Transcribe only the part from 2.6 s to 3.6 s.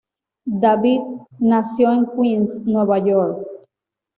Nueva York.